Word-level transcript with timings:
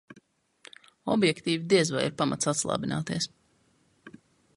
Objektīvi 1.15 1.67
diez 1.73 1.91
vai 1.97 2.05
ir 2.07 2.15
pamats 2.21 2.51
atslābināties. 2.53 3.29